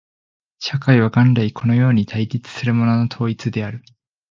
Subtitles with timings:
[0.57, 3.83] 社会は元来このように対立するものの統一である。